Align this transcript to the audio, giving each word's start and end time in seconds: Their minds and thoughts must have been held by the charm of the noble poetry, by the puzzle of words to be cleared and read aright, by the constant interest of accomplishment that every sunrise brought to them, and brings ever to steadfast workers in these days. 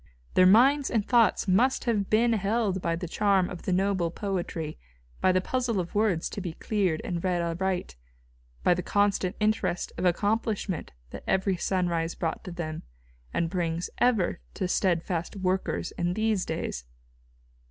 Their 0.33 0.47
minds 0.47 0.89
and 0.89 1.07
thoughts 1.07 1.47
must 1.47 1.83
have 1.83 2.09
been 2.09 2.33
held 2.33 2.81
by 2.81 2.95
the 2.95 3.07
charm 3.07 3.51
of 3.51 3.61
the 3.61 3.71
noble 3.71 4.09
poetry, 4.09 4.79
by 5.21 5.31
the 5.31 5.41
puzzle 5.41 5.79
of 5.79 5.93
words 5.93 6.27
to 6.31 6.41
be 6.41 6.53
cleared 6.53 7.01
and 7.03 7.23
read 7.23 7.39
aright, 7.43 7.95
by 8.63 8.73
the 8.73 8.81
constant 8.81 9.35
interest 9.39 9.93
of 9.99 10.05
accomplishment 10.05 10.91
that 11.11 11.23
every 11.27 11.55
sunrise 11.55 12.15
brought 12.15 12.43
to 12.45 12.51
them, 12.51 12.81
and 13.31 13.51
brings 13.51 13.91
ever 13.99 14.39
to 14.55 14.67
steadfast 14.67 15.35
workers 15.35 15.91
in 15.99 16.15
these 16.15 16.45
days. 16.47 16.83